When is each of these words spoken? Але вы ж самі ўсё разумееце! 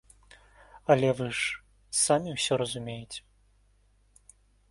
Але 0.93 1.09
вы 1.19 1.27
ж 1.39 1.51
самі 2.05 2.29
ўсё 2.37 2.53
разумееце! 2.63 3.21